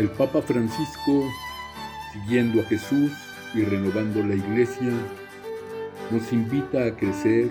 El 0.00 0.08
Papa 0.08 0.40
Francisco, 0.40 1.28
siguiendo 2.10 2.62
a 2.62 2.64
Jesús 2.64 3.12
y 3.54 3.64
renovando 3.64 4.24
la 4.24 4.34
Iglesia, 4.34 4.90
nos 6.10 6.32
invita 6.32 6.86
a 6.86 6.96
crecer 6.96 7.50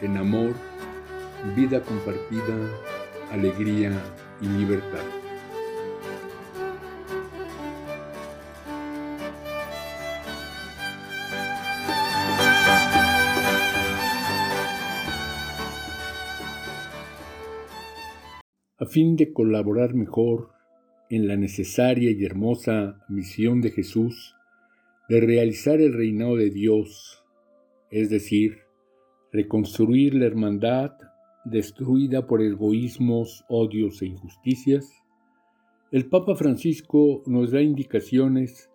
en 0.00 0.16
amor, 0.16 0.54
vida 1.56 1.82
compartida, 1.82 2.54
alegría 3.32 3.90
y 4.40 4.46
libertad. 4.46 5.02
A 18.78 18.86
fin 18.86 19.16
de 19.16 19.32
colaborar 19.32 19.94
mejor 19.94 20.55
en 21.10 21.28
la 21.28 21.36
necesaria 21.36 22.10
y 22.10 22.24
hermosa 22.24 23.04
misión 23.08 23.60
de 23.60 23.70
Jesús 23.70 24.34
de 25.08 25.20
realizar 25.20 25.80
el 25.80 25.92
reinado 25.92 26.36
de 26.36 26.50
Dios, 26.50 27.22
es 27.90 28.10
decir, 28.10 28.58
reconstruir 29.32 30.14
la 30.14 30.26
hermandad 30.26 30.92
destruida 31.44 32.26
por 32.26 32.42
egoísmos, 32.42 33.44
odios 33.48 34.02
e 34.02 34.06
injusticias, 34.06 34.90
el 35.92 36.08
Papa 36.08 36.34
Francisco 36.34 37.22
nos 37.26 37.52
da 37.52 37.62
indicaciones 37.62 38.68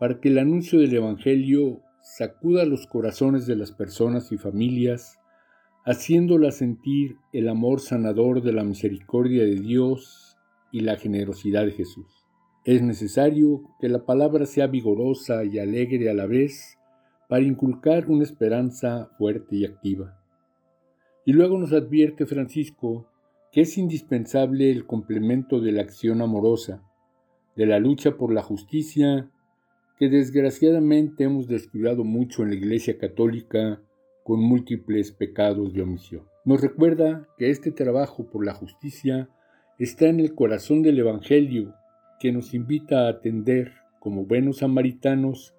para 0.00 0.20
que 0.20 0.28
el 0.28 0.38
anuncio 0.38 0.80
del 0.80 0.94
Evangelio 0.94 1.80
sacuda 2.02 2.64
los 2.64 2.86
corazones 2.86 3.46
de 3.46 3.54
las 3.54 3.70
personas 3.70 4.32
y 4.32 4.38
familias, 4.38 5.18
haciéndolas 5.84 6.56
sentir 6.56 7.16
el 7.32 7.48
amor 7.48 7.80
sanador 7.80 8.42
de 8.42 8.52
la 8.52 8.64
misericordia 8.64 9.44
de 9.44 9.60
Dios 9.60 10.35
y 10.72 10.80
la 10.80 10.96
generosidad 10.96 11.64
de 11.64 11.72
Jesús. 11.72 12.06
Es 12.64 12.82
necesario 12.82 13.62
que 13.80 13.88
la 13.88 14.04
palabra 14.04 14.46
sea 14.46 14.66
vigorosa 14.66 15.44
y 15.44 15.58
alegre 15.58 16.10
a 16.10 16.14
la 16.14 16.26
vez 16.26 16.76
para 17.28 17.44
inculcar 17.44 18.08
una 18.08 18.24
esperanza 18.24 19.10
fuerte 19.18 19.56
y 19.56 19.64
activa. 19.64 20.20
Y 21.24 21.32
luego 21.32 21.58
nos 21.58 21.72
advierte 21.72 22.26
Francisco 22.26 23.08
que 23.52 23.62
es 23.62 23.78
indispensable 23.78 24.70
el 24.70 24.86
complemento 24.86 25.60
de 25.60 25.72
la 25.72 25.82
acción 25.82 26.20
amorosa, 26.20 26.82
de 27.56 27.66
la 27.66 27.78
lucha 27.78 28.16
por 28.16 28.32
la 28.32 28.42
justicia, 28.42 29.30
que 29.98 30.10
desgraciadamente 30.10 31.24
hemos 31.24 31.48
descuidado 31.48 32.04
mucho 32.04 32.42
en 32.42 32.50
la 32.50 32.56
Iglesia 32.56 32.98
Católica 32.98 33.80
con 34.24 34.40
múltiples 34.40 35.10
pecados 35.12 35.72
de 35.72 35.82
omisión. 35.82 36.24
Nos 36.44 36.60
recuerda 36.60 37.28
que 37.38 37.48
este 37.48 37.72
trabajo 37.72 38.26
por 38.30 38.44
la 38.44 38.52
justicia 38.52 39.30
está 39.78 40.06
en 40.06 40.20
el 40.20 40.34
corazón 40.34 40.82
del 40.82 40.98
Evangelio 40.98 41.74
que 42.18 42.32
nos 42.32 42.54
invita 42.54 43.06
a 43.06 43.10
atender 43.10 43.72
como 44.00 44.24
buenos 44.24 44.58
samaritanos 44.58 45.54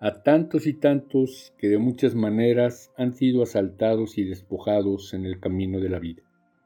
a 0.00 0.22
tantos 0.22 0.66
y 0.66 0.74
tantos 0.74 1.54
que 1.56 1.68
de 1.68 1.78
muchas 1.78 2.14
maneras 2.14 2.92
han 2.98 3.14
sido 3.14 3.42
asaltados 3.42 4.18
y 4.18 4.24
despojados 4.24 5.14
en 5.14 5.24
el 5.24 5.40
camino 5.40 5.80
de 5.80 5.88
la 5.88 5.98
vida. 5.98 6.22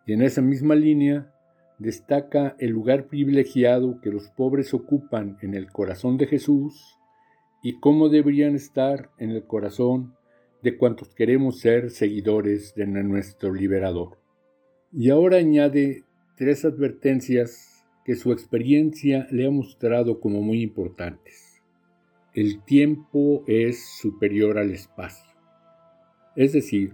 Y 0.06 0.14
en 0.14 0.22
esa 0.22 0.42
misma 0.42 0.74
línea 0.74 1.32
destaca 1.78 2.56
el 2.58 2.70
lugar 2.70 3.06
privilegiado 3.06 4.00
que 4.00 4.10
los 4.10 4.28
pobres 4.30 4.74
ocupan 4.74 5.36
en 5.40 5.54
el 5.54 5.70
corazón 5.70 6.16
de 6.16 6.26
Jesús 6.26 6.98
y 7.62 7.78
cómo 7.78 8.08
deberían 8.08 8.56
estar 8.56 9.10
en 9.18 9.30
el 9.30 9.44
corazón 9.44 10.16
de 10.62 10.76
cuantos 10.76 11.14
queremos 11.14 11.60
ser 11.60 11.90
seguidores 11.90 12.74
de 12.74 12.86
nuestro 12.86 13.54
liberador. 13.54 14.18
Y 14.92 15.10
ahora 15.10 15.36
añade 15.36 16.02
tres 16.38 16.64
advertencias 16.64 17.84
que 18.04 18.14
su 18.14 18.30
experiencia 18.30 19.26
le 19.32 19.44
ha 19.44 19.50
mostrado 19.50 20.20
como 20.20 20.40
muy 20.40 20.62
importantes. 20.62 21.60
El 22.32 22.62
tiempo 22.62 23.42
es 23.48 23.84
superior 24.00 24.56
al 24.56 24.70
espacio. 24.70 25.28
Es 26.36 26.52
decir, 26.52 26.92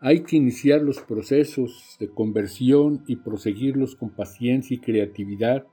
hay 0.00 0.20
que 0.22 0.36
iniciar 0.36 0.80
los 0.80 1.00
procesos 1.00 1.96
de 1.98 2.08
conversión 2.08 3.02
y 3.08 3.16
proseguirlos 3.16 3.96
con 3.96 4.10
paciencia 4.10 4.76
y 4.76 4.78
creatividad 4.78 5.66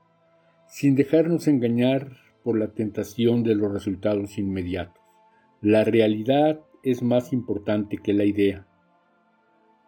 sin 0.66 0.96
dejarnos 0.96 1.46
engañar 1.46 2.10
por 2.42 2.58
la 2.58 2.72
tentación 2.72 3.44
de 3.44 3.54
los 3.54 3.72
resultados 3.72 4.36
inmediatos. 4.36 5.00
La 5.60 5.84
realidad 5.84 6.60
es 6.82 7.04
más 7.04 7.32
importante 7.32 7.98
que 7.98 8.14
la 8.14 8.24
idea. 8.24 8.66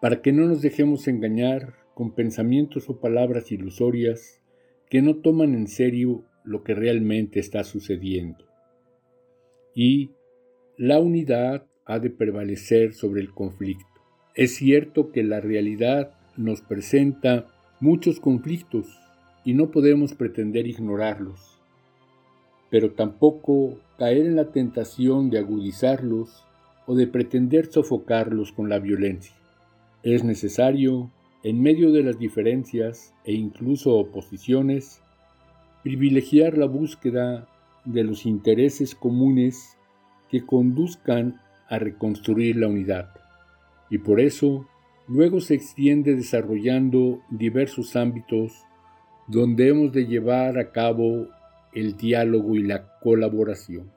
Para 0.01 0.23
que 0.23 0.31
no 0.31 0.47
nos 0.47 0.63
dejemos 0.63 1.09
engañar 1.09 1.88
con 1.99 2.13
pensamientos 2.13 2.89
o 2.89 3.01
palabras 3.01 3.51
ilusorias 3.51 4.41
que 4.89 5.03
no 5.03 5.17
toman 5.17 5.57
en 5.57 5.67
serio 5.67 6.23
lo 6.45 6.63
que 6.63 6.73
realmente 6.73 7.41
está 7.41 7.65
sucediendo. 7.65 8.45
Y 9.75 10.13
la 10.77 11.01
unidad 11.01 11.67
ha 11.87 11.99
de 11.99 12.11
prevalecer 12.11 12.95
sobre 12.95 13.21
el 13.21 13.35
conflicto. 13.35 13.85
Es 14.37 14.55
cierto 14.55 15.11
que 15.11 15.25
la 15.25 15.41
realidad 15.41 16.13
nos 16.37 16.61
presenta 16.61 17.49
muchos 17.81 18.21
conflictos 18.21 18.87
y 19.45 19.55
no 19.55 19.73
podemos 19.73 20.15
pretender 20.15 20.69
ignorarlos, 20.69 21.61
pero 22.71 22.93
tampoco 22.93 23.81
caer 23.99 24.19
en 24.19 24.37
la 24.37 24.53
tentación 24.53 25.31
de 25.31 25.41
agudizarlos 25.41 26.45
o 26.87 26.95
de 26.95 27.09
pretender 27.09 27.67
sofocarlos 27.67 28.53
con 28.53 28.69
la 28.69 28.79
violencia. 28.79 29.35
Es 30.05 30.23
necesario 30.23 31.11
en 31.43 31.63
medio 31.63 31.93
de 31.93 32.03
las 32.03 32.19
diferencias 32.19 33.15
e 33.25 33.33
incluso 33.33 33.95
oposiciones, 33.95 35.03
privilegiar 35.83 36.59
la 36.59 36.67
búsqueda 36.67 37.49
de 37.85 38.05
los 38.05 38.27
intereses 38.27 38.95
comunes 38.95 39.77
que 40.31 40.45
conduzcan 40.45 41.41
a 41.69 41.79
reconstruir 41.79 42.57
la 42.57 42.69
unidad. 42.69 43.11
Y 43.91 43.99
por 43.99 44.21
eso 44.21 44.67
luego 45.07 45.41
se 45.41 45.55
extiende 45.55 46.15
desarrollando 46.15 47.21
diversos 47.31 47.97
ámbitos 47.97 48.53
donde 49.27 49.69
hemos 49.69 49.93
de 49.93 50.07
llevar 50.07 50.59
a 50.59 50.73
cabo 50.73 51.29
el 51.75 51.97
diálogo 51.97 52.57
y 52.57 52.63
la 52.63 52.99
colaboración. 53.01 53.91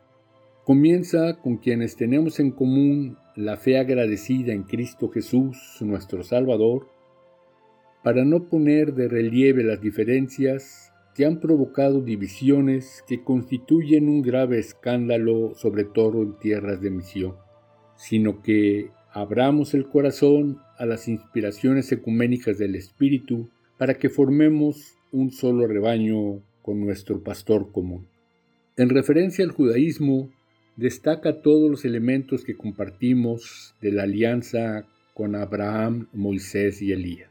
Comienza 0.64 1.42
con 1.42 1.58
quienes 1.58 1.96
tenemos 1.96 2.40
en 2.40 2.52
común 2.52 3.18
la 3.36 3.58
fe 3.58 3.80
agradecida 3.80 4.54
en 4.54 4.64
Cristo 4.64 5.10
Jesús, 5.10 5.78
nuestro 5.80 6.24
Salvador, 6.24 6.91
para 8.04 8.26
no 8.26 8.46
poner 8.46 8.94
de 8.94 9.08
relieve 9.08 9.64
las 9.64 9.82
diferencias 9.82 10.92
que 11.16 11.26
han 11.26 11.40
provocado 11.40 12.02
divisiones 12.02 13.04
que 13.08 13.24
constituyen 13.24 14.08
un 14.08 14.22
grave 14.22 14.60
escándalo 14.60 15.54
sobre 15.56 15.84
todo 15.84 16.22
en 16.24 16.38
tierras 16.40 16.82
de 16.82 16.90
misión, 16.90 17.36
sino 17.96 18.42
que 18.42 18.90
abramos 19.12 19.74
el 19.74 19.88
corazón 19.88 20.60
a 20.78 20.86
las 20.86 21.08
inspiraciones 21.08 21.92
ecuménicas 21.92 22.58
del 22.58 22.76
Espíritu 22.76 23.50
para 23.78 23.96
que 23.96 24.10
formemos 24.10 24.96
un 25.12 25.32
solo 25.32 25.68
rebaño 25.68 26.42
con 26.62 26.80
nuestro 26.80 27.22
pastor 27.22 27.72
común. 27.72 28.08
En 28.78 28.90
referencia 28.90 29.44
al 29.44 29.52
judaísmo, 29.52 30.30
destaca 30.78 31.42
todos 31.42 31.70
los 31.70 31.84
elementos 31.84 32.46
que 32.46 32.56
compartimos 32.56 33.76
de 33.82 33.92
la 33.92 34.04
alianza 34.04 34.86
con 35.14 35.36
Abraham, 35.36 36.08
Moisés 36.14 36.82
y 36.82 36.94
Elías. 36.94 37.31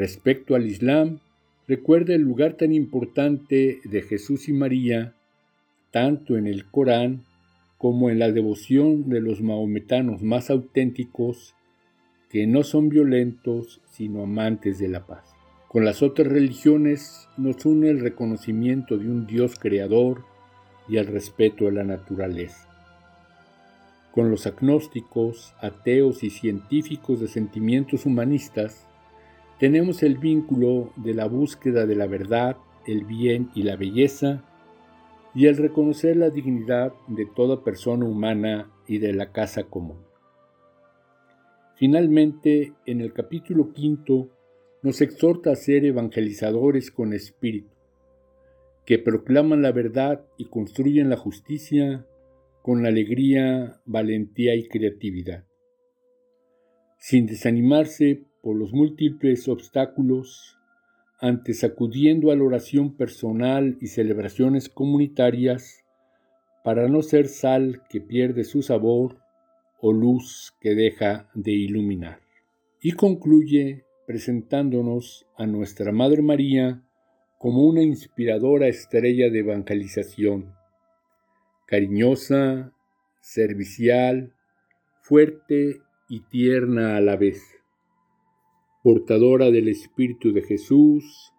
Respecto 0.00 0.54
al 0.54 0.64
Islam, 0.64 1.18
recuerda 1.68 2.14
el 2.14 2.22
lugar 2.22 2.54
tan 2.54 2.72
importante 2.72 3.80
de 3.84 4.00
Jesús 4.00 4.48
y 4.48 4.54
María, 4.54 5.12
tanto 5.90 6.38
en 6.38 6.46
el 6.46 6.64
Corán 6.64 7.24
como 7.76 8.08
en 8.08 8.18
la 8.18 8.32
devoción 8.32 9.10
de 9.10 9.20
los 9.20 9.42
maometanos 9.42 10.22
más 10.22 10.48
auténticos, 10.48 11.54
que 12.30 12.46
no 12.46 12.62
son 12.62 12.88
violentos, 12.88 13.82
sino 13.90 14.22
amantes 14.22 14.78
de 14.78 14.88
la 14.88 15.06
paz. 15.06 15.34
Con 15.68 15.84
las 15.84 16.02
otras 16.02 16.28
religiones 16.28 17.28
nos 17.36 17.62
une 17.66 17.90
el 17.90 18.00
reconocimiento 18.00 18.96
de 18.96 19.06
un 19.06 19.26
Dios 19.26 19.58
creador 19.58 20.24
y 20.88 20.96
el 20.96 21.08
respeto 21.08 21.68
a 21.68 21.72
la 21.72 21.84
naturaleza. 21.84 22.66
Con 24.12 24.30
los 24.30 24.46
agnósticos, 24.46 25.52
ateos 25.60 26.24
y 26.24 26.30
científicos 26.30 27.20
de 27.20 27.28
sentimientos 27.28 28.06
humanistas, 28.06 28.86
tenemos 29.60 30.02
el 30.02 30.16
vínculo 30.16 30.90
de 30.96 31.12
la 31.12 31.26
búsqueda 31.26 31.84
de 31.84 31.94
la 31.94 32.06
verdad, 32.06 32.56
el 32.86 33.04
bien 33.04 33.50
y 33.54 33.62
la 33.62 33.76
belleza, 33.76 34.42
y 35.34 35.48
el 35.48 35.58
reconocer 35.58 36.16
la 36.16 36.30
dignidad 36.30 36.94
de 37.08 37.26
toda 37.26 37.62
persona 37.62 38.06
humana 38.06 38.72
y 38.88 38.98
de 38.98 39.12
la 39.12 39.32
casa 39.32 39.64
común. 39.64 39.98
Finalmente, 41.76 42.72
en 42.86 43.02
el 43.02 43.12
capítulo 43.12 43.74
quinto, 43.74 44.30
nos 44.82 45.02
exhorta 45.02 45.52
a 45.52 45.56
ser 45.56 45.84
evangelizadores 45.84 46.90
con 46.90 47.12
espíritu, 47.12 47.76
que 48.86 48.98
proclaman 48.98 49.60
la 49.60 49.72
verdad 49.72 50.24
y 50.38 50.46
construyen 50.46 51.10
la 51.10 51.18
justicia 51.18 52.06
con 52.62 52.86
alegría, 52.86 53.82
valentía 53.84 54.54
y 54.54 54.66
creatividad. 54.68 55.44
Sin 56.98 57.26
desanimarse 57.26 58.24
por 58.42 58.56
los 58.56 58.72
múltiples 58.72 59.48
obstáculos, 59.48 60.58
antes 61.20 61.64
acudiendo 61.64 62.30
a 62.30 62.36
la 62.36 62.44
oración 62.44 62.96
personal 62.96 63.76
y 63.80 63.88
celebraciones 63.88 64.68
comunitarias 64.68 65.84
para 66.64 66.88
no 66.88 67.02
ser 67.02 67.28
sal 67.28 67.82
que 67.88 68.00
pierde 68.00 68.44
su 68.44 68.62
sabor 68.62 69.18
o 69.80 69.92
luz 69.92 70.54
que 70.60 70.74
deja 70.74 71.28
de 71.34 71.52
iluminar. 71.52 72.20
Y 72.80 72.92
concluye 72.92 73.84
presentándonos 74.06 75.26
a 75.36 75.46
nuestra 75.46 75.92
Madre 75.92 76.22
María 76.22 76.82
como 77.38 77.64
una 77.64 77.82
inspiradora 77.82 78.68
estrella 78.68 79.30
de 79.30 79.38
evangelización, 79.38 80.54
cariñosa, 81.66 82.72
servicial, 83.20 84.34
fuerte 85.00 85.80
y 86.08 86.20
tierna 86.20 86.96
a 86.96 87.00
la 87.00 87.16
vez, 87.16 87.59
portadora 88.82 89.50
del 89.50 89.68
Espíritu 89.68 90.32
de 90.32 90.42
Jesús, 90.42 91.32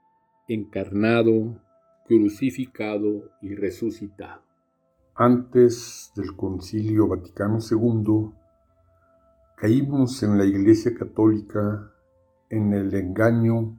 encarnado, 0.48 1.60
crucificado 2.06 3.32
y 3.42 3.56
resucitado. 3.56 4.44
Antes 5.16 6.12
del 6.16 6.36
Concilio 6.36 7.08
Vaticano 7.08 7.58
II, 7.60 8.32
caímos 9.58 10.22
en 10.22 10.38
la 10.38 10.46
Iglesia 10.46 10.94
Católica 10.94 11.92
en 12.50 12.74
el 12.74 12.94
engaño 12.94 13.76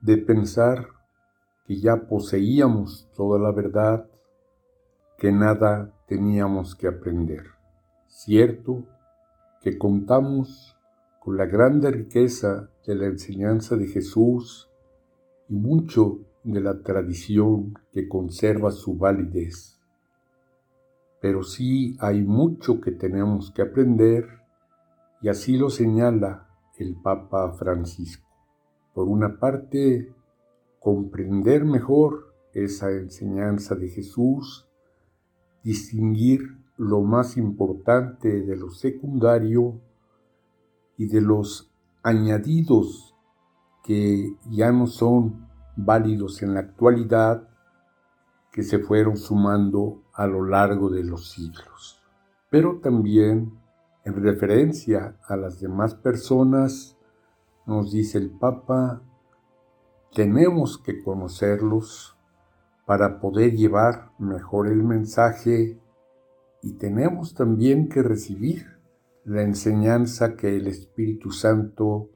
de 0.00 0.18
pensar 0.18 0.88
que 1.64 1.76
ya 1.80 2.08
poseíamos 2.08 3.10
toda 3.16 3.38
la 3.38 3.52
verdad, 3.52 4.06
que 5.16 5.32
nada 5.32 5.94
teníamos 6.06 6.74
que 6.74 6.88
aprender. 6.88 7.44
Cierto 8.06 8.84
que 9.62 9.78
contamos 9.78 10.76
con 11.22 11.36
la 11.36 11.46
grande 11.46 11.88
riqueza 11.92 12.68
de 12.84 12.96
la 12.96 13.06
enseñanza 13.06 13.76
de 13.76 13.86
Jesús 13.86 14.68
y 15.48 15.54
mucho 15.54 16.18
de 16.42 16.60
la 16.60 16.82
tradición 16.82 17.78
que 17.92 18.08
conserva 18.08 18.72
su 18.72 18.96
validez. 18.96 19.78
Pero 21.20 21.44
sí 21.44 21.96
hay 22.00 22.22
mucho 22.22 22.80
que 22.80 22.90
tenemos 22.90 23.52
que 23.52 23.62
aprender 23.62 24.26
y 25.20 25.28
así 25.28 25.56
lo 25.56 25.70
señala 25.70 26.48
el 26.76 26.96
Papa 26.96 27.52
Francisco. 27.52 28.28
Por 28.92 29.06
una 29.06 29.38
parte, 29.38 30.12
comprender 30.80 31.64
mejor 31.64 32.34
esa 32.52 32.90
enseñanza 32.90 33.76
de 33.76 33.86
Jesús, 33.90 34.68
distinguir 35.62 36.58
lo 36.76 37.02
más 37.02 37.36
importante 37.36 38.42
de 38.42 38.56
lo 38.56 38.70
secundario 38.70 39.80
y 40.96 41.06
de 41.06 41.20
los 41.20 41.72
añadidos 42.02 43.14
que 43.82 44.36
ya 44.50 44.72
no 44.72 44.86
son 44.86 45.48
válidos 45.76 46.42
en 46.42 46.54
la 46.54 46.60
actualidad, 46.60 47.48
que 48.52 48.62
se 48.62 48.78
fueron 48.78 49.16
sumando 49.16 50.02
a 50.12 50.26
lo 50.26 50.44
largo 50.44 50.90
de 50.90 51.02
los 51.02 51.30
siglos. 51.30 52.02
Pero 52.50 52.80
también 52.80 53.58
en 54.04 54.22
referencia 54.22 55.16
a 55.26 55.36
las 55.36 55.60
demás 55.60 55.94
personas, 55.94 56.96
nos 57.66 57.92
dice 57.92 58.18
el 58.18 58.30
Papa, 58.30 59.02
tenemos 60.12 60.76
que 60.76 61.02
conocerlos 61.02 62.16
para 62.84 63.20
poder 63.20 63.52
llevar 63.52 64.10
mejor 64.18 64.66
el 64.68 64.82
mensaje 64.82 65.80
y 66.62 66.72
tenemos 66.74 67.34
también 67.34 67.88
que 67.88 68.02
recibir 68.02 68.71
la 69.24 69.42
enseñanza 69.42 70.36
que 70.36 70.56
el 70.56 70.66
Espíritu 70.66 71.30
Santo 71.30 72.10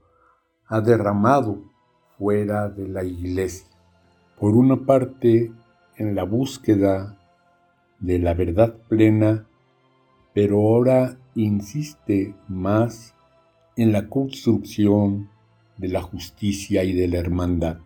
ha 0.66 0.80
derramado 0.80 1.70
fuera 2.18 2.68
de 2.68 2.88
la 2.88 3.04
iglesia. 3.04 3.68
Por 4.38 4.56
una 4.56 4.84
parte, 4.84 5.52
en 5.96 6.14
la 6.14 6.24
búsqueda 6.24 7.18
de 8.00 8.18
la 8.18 8.34
verdad 8.34 8.76
plena, 8.88 9.46
pero 10.34 10.58
ahora 10.58 11.16
insiste 11.34 12.34
más 12.48 13.14
en 13.76 13.92
la 13.92 14.08
construcción 14.08 15.30
de 15.78 15.88
la 15.88 16.02
justicia 16.02 16.84
y 16.84 16.92
de 16.92 17.08
la 17.08 17.18
hermandad. 17.18 17.78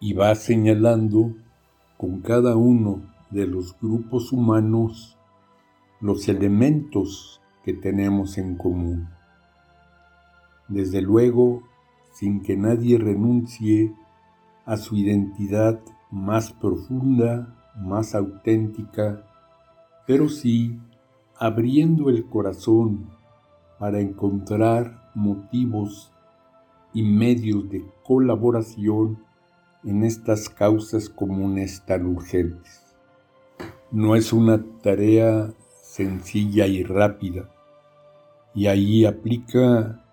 Y 0.00 0.12
va 0.12 0.34
señalando 0.34 1.34
con 1.96 2.20
cada 2.20 2.56
uno 2.56 3.02
de 3.30 3.46
los 3.46 3.78
grupos 3.80 4.32
humanos 4.32 5.16
los 6.00 6.28
elementos 6.28 7.40
que 7.64 7.72
tenemos 7.72 8.38
en 8.38 8.56
común. 8.56 9.08
Desde 10.68 11.02
luego, 11.02 11.62
sin 12.12 12.42
que 12.42 12.56
nadie 12.56 12.98
renuncie 12.98 13.92
a 14.64 14.76
su 14.76 14.96
identidad 14.96 15.80
más 16.10 16.52
profunda, 16.52 17.54
más 17.76 18.14
auténtica, 18.14 19.24
pero 20.06 20.28
sí 20.28 20.78
abriendo 21.36 22.08
el 22.08 22.26
corazón 22.26 23.10
para 23.78 24.00
encontrar 24.00 25.10
motivos 25.14 26.12
y 26.92 27.02
medios 27.02 27.68
de 27.68 27.84
colaboración 28.04 29.18
en 29.82 30.04
estas 30.04 30.48
causas 30.48 31.08
comunes 31.08 31.82
tan 31.84 32.06
urgentes. 32.06 32.82
No 33.90 34.16
es 34.16 34.32
una 34.32 34.62
tarea 34.82 35.52
sencilla 35.82 36.66
y 36.66 36.82
rápida, 36.82 37.50
y 38.54 38.66
ahí 38.66 39.04
aplica 39.04 40.04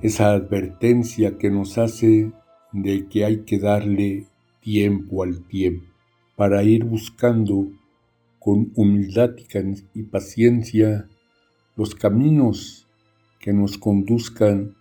esa 0.00 0.32
advertencia 0.32 1.36
que 1.36 1.50
nos 1.50 1.76
hace 1.76 2.32
de 2.72 3.08
que 3.08 3.24
hay 3.24 3.40
que 3.44 3.58
darle 3.58 4.28
tiempo 4.60 5.22
al 5.22 5.42
tiempo 5.46 5.86
para 6.36 6.62
ir 6.62 6.84
buscando 6.84 7.68
con 8.38 8.72
humildad 8.74 9.30
y 9.94 10.02
paciencia 10.04 11.08
los 11.76 11.94
caminos 11.94 12.88
que 13.38 13.52
nos 13.52 13.76
conduzcan 13.76 14.76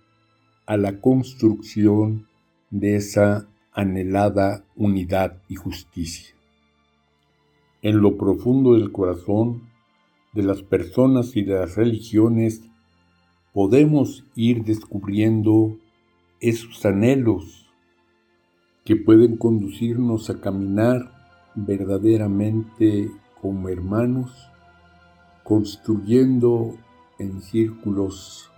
a 0.66 0.78
la 0.78 1.02
construcción 1.02 2.28
de 2.70 2.96
esa 2.96 3.48
anhelada 3.74 4.64
unidad 4.76 5.42
y 5.50 5.56
justicia. 5.56 6.36
En 7.82 8.02
lo 8.02 8.18
profundo 8.18 8.74
del 8.74 8.92
corazón 8.92 9.69
de 10.34 10.44
las 10.44 10.62
personas 10.62 11.36
y 11.36 11.44
de 11.44 11.56
las 11.56 11.76
religiones 11.76 12.62
podemos 13.54 14.26
ir 14.36 14.64
descubriendo 14.64 15.78
esos 16.40 16.86
anhelos 16.86 17.70
que 18.86 18.96
pueden 18.96 19.38
conducirnos 19.38 20.30
a 20.30 20.40
caminar 20.40 21.12
verdaderamente 21.56 23.12
como 23.42 23.70
hermanos, 23.70 24.32
construyendo 25.44 26.76
en 27.18 27.42
círculos 27.42 28.50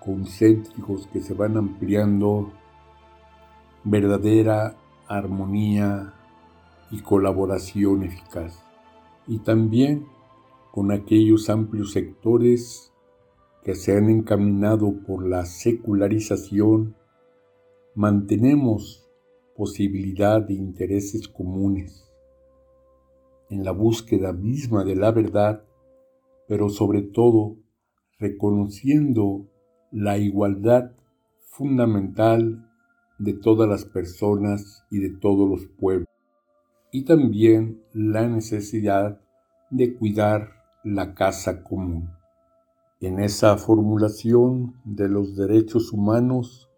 concéntricos 0.00 1.06
que 1.08 1.20
se 1.20 1.34
van 1.34 1.56
ampliando 1.56 2.52
verdadera 3.84 4.76
armonía 5.08 6.12
y 6.90 7.00
colaboración 7.00 8.02
eficaz. 8.02 8.62
Y 9.26 9.38
también 9.38 10.06
con 10.72 10.92
aquellos 10.92 11.50
amplios 11.50 11.92
sectores 11.92 12.92
que 13.62 13.74
se 13.74 13.96
han 13.96 14.08
encaminado 14.08 15.02
por 15.06 15.26
la 15.26 15.44
secularización, 15.44 16.96
mantenemos 17.94 19.08
posibilidad 19.56 20.40
de 20.40 20.54
intereses 20.54 21.28
comunes 21.28 22.10
en 23.50 23.64
la 23.64 23.72
búsqueda 23.72 24.32
misma 24.32 24.84
de 24.84 24.94
la 24.94 25.10
verdad, 25.10 25.64
pero 26.46 26.68
sobre 26.68 27.02
todo 27.02 27.56
reconociendo 28.18 29.46
la 29.90 30.18
igualdad 30.18 30.92
fundamental 31.42 32.70
de 33.18 33.34
todas 33.34 33.68
las 33.68 33.84
personas 33.84 34.84
y 34.90 34.98
de 34.98 35.10
todos 35.10 35.50
los 35.50 35.66
pueblos, 35.66 36.08
y 36.92 37.04
también 37.04 37.82
la 37.92 38.26
necesidad 38.28 39.20
de 39.70 39.94
cuidar 39.94 40.59
la 40.82 41.14
casa 41.14 41.62
común. 41.62 42.10
En 43.00 43.20
esa 43.20 43.56
formulación 43.58 44.74
de 44.84 45.08
los 45.08 45.36
derechos 45.36 45.92
humanos, 45.92 46.70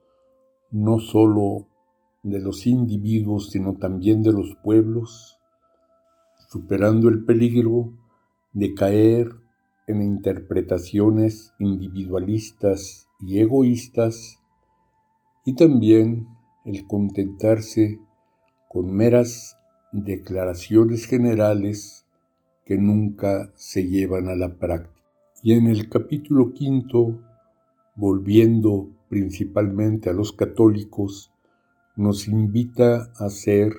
no 0.70 0.98
sólo 0.98 1.68
de 2.22 2.40
los 2.40 2.66
individuos, 2.66 3.50
sino 3.50 3.74
también 3.74 4.22
de 4.22 4.32
los 4.32 4.56
pueblos, 4.62 5.38
superando 6.48 7.08
el 7.08 7.24
peligro 7.24 7.92
de 8.52 8.74
caer 8.74 9.32
en 9.86 10.02
interpretaciones 10.02 11.54
individualistas 11.58 13.08
y 13.20 13.38
egoístas, 13.40 14.40
y 15.44 15.54
también 15.54 16.28
el 16.64 16.86
contentarse 16.86 18.00
con 18.68 18.92
meras 18.92 19.56
declaraciones 19.92 21.06
generales 21.06 22.01
que 22.64 22.78
nunca 22.78 23.52
se 23.54 23.88
llevan 23.88 24.28
a 24.28 24.34
la 24.34 24.56
práctica. 24.56 24.92
Y 25.42 25.54
en 25.54 25.66
el 25.66 25.88
capítulo 25.88 26.52
quinto, 26.52 27.20
volviendo 27.96 28.88
principalmente 29.08 30.08
a 30.08 30.12
los 30.12 30.32
católicos, 30.32 31.32
nos 31.96 32.28
invita 32.28 33.12
a 33.18 33.28
ser 33.28 33.72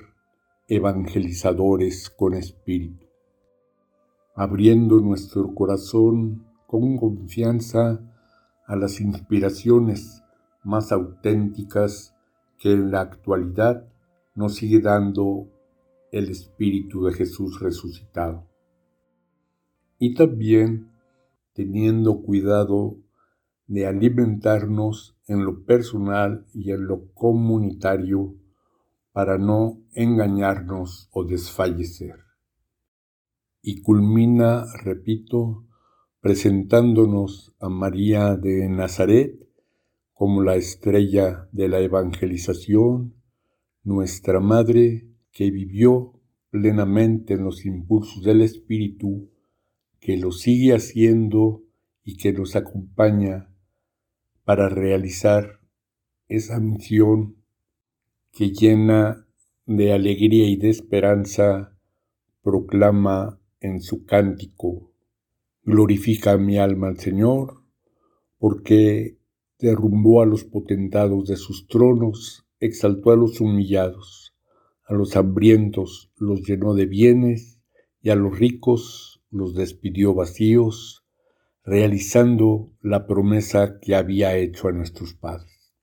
evangelizadores 0.68 2.10
con 2.10 2.34
espíritu, 2.34 3.06
abriendo 4.34 5.00
nuestro 5.00 5.54
corazón 5.54 6.46
con 6.66 6.96
confianza 6.96 8.00
a 8.66 8.76
las 8.76 9.00
inspiraciones 9.00 10.22
más 10.62 10.92
auténticas 10.92 12.14
que 12.58 12.72
en 12.72 12.90
la 12.90 13.00
actualidad 13.00 13.86
nos 14.34 14.54
sigue 14.56 14.80
dando 14.80 15.48
el 16.10 16.30
Espíritu 16.30 17.04
de 17.04 17.12
Jesús 17.12 17.60
resucitado. 17.60 18.53
Y 19.98 20.14
también 20.14 20.90
teniendo 21.54 22.22
cuidado 22.22 22.98
de 23.66 23.86
alimentarnos 23.86 25.16
en 25.26 25.44
lo 25.44 25.64
personal 25.64 26.46
y 26.52 26.72
en 26.72 26.86
lo 26.86 27.12
comunitario 27.14 28.34
para 29.12 29.38
no 29.38 29.80
engañarnos 29.92 31.08
o 31.12 31.24
desfallecer. 31.24 32.16
Y 33.62 33.80
culmina, 33.80 34.66
repito, 34.82 35.64
presentándonos 36.20 37.54
a 37.60 37.68
María 37.68 38.36
de 38.36 38.68
Nazaret 38.68 39.38
como 40.12 40.42
la 40.42 40.56
estrella 40.56 41.48
de 41.52 41.68
la 41.68 41.80
evangelización, 41.80 43.14
nuestra 43.82 44.40
Madre 44.40 45.06
que 45.32 45.50
vivió 45.50 46.20
plenamente 46.50 47.34
en 47.34 47.44
los 47.44 47.64
impulsos 47.64 48.22
del 48.22 48.42
Espíritu, 48.42 49.28
que 50.04 50.18
lo 50.18 50.32
sigue 50.32 50.74
haciendo 50.74 51.62
y 52.04 52.18
que 52.18 52.34
nos 52.34 52.56
acompaña 52.56 53.48
para 54.44 54.68
realizar 54.68 55.60
esa 56.28 56.60
misión 56.60 57.36
que 58.30 58.50
llena 58.50 59.26
de 59.64 59.94
alegría 59.94 60.46
y 60.46 60.56
de 60.56 60.68
esperanza 60.68 61.74
proclama 62.42 63.40
en 63.60 63.80
su 63.80 64.04
cántico, 64.04 64.92
glorifica 65.62 66.36
mi 66.36 66.58
alma 66.58 66.88
al 66.88 66.98
Señor, 66.98 67.62
porque 68.36 69.16
derrumbó 69.58 70.20
a 70.20 70.26
los 70.26 70.44
potentados 70.44 71.28
de 71.28 71.36
sus 71.36 71.66
tronos, 71.66 72.44
exaltó 72.60 73.10
a 73.10 73.16
los 73.16 73.40
humillados, 73.40 74.34
a 74.84 74.92
los 74.92 75.16
hambrientos 75.16 76.12
los 76.18 76.42
llenó 76.42 76.74
de 76.74 76.84
bienes 76.84 77.58
y 78.02 78.10
a 78.10 78.16
los 78.16 78.38
ricos 78.38 79.13
los 79.34 79.54
despidió 79.54 80.14
vacíos, 80.14 81.04
realizando 81.64 82.70
la 82.80 83.06
promesa 83.06 83.80
que 83.80 83.96
había 83.96 84.36
hecho 84.36 84.68
a 84.68 84.72
nuestros 84.72 85.14
padres. 85.14 85.74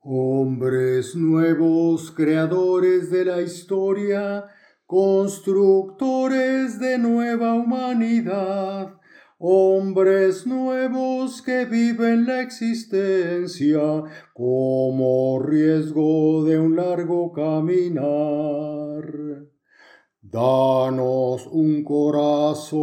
Hombres 0.00 1.16
nuevos, 1.16 2.10
creadores 2.12 3.10
de 3.10 3.24
la 3.24 3.40
historia, 3.40 4.44
constructores 4.86 6.78
de 6.78 6.98
nueva 6.98 7.54
humanidad, 7.54 8.94
hombres 9.38 10.46
nuevos 10.46 11.42
que 11.42 11.64
viven 11.64 12.26
la 12.26 12.40
existencia 12.42 13.80
como 14.32 15.40
riesgo 15.40 16.44
de 16.44 16.58
un 16.58 16.76
largo 16.76 17.32
caminar. 17.32 18.02
Danos 20.32 21.46
un 21.48 21.84
corazón 21.84 22.82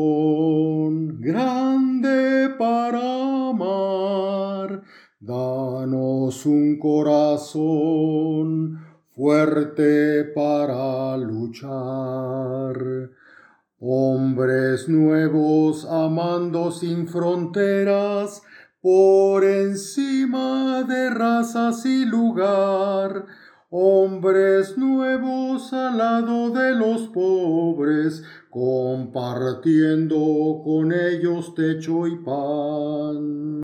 grande 1.20 2.54
para 2.60 3.50
amar. 3.50 4.84
Danos 5.20 6.46
un 6.46 6.78
corazón 6.78 8.78
fuerte 9.16 10.26
para 10.26 11.18
luchar. 11.18 12.76
Hombres 13.80 14.88
nuevos 14.88 15.88
amando 15.90 16.70
sin 16.70 17.08
fronteras, 17.08 18.44
por 18.80 19.44
encima 19.44 20.84
de 20.84 21.10
razas 21.10 21.84
y 21.88 22.06
lugar 22.06 23.26
hombres 23.72 24.78
nuevos 24.78 25.72
al 25.74 26.00
lado 26.00 26.50
de 26.50 26.74
los 26.74 27.08
pobres, 27.10 28.24
compartiendo 28.50 30.62
con 30.64 30.92
ellos 30.92 31.54
techo 31.54 32.08
y 32.08 32.18
pan. 32.18 33.50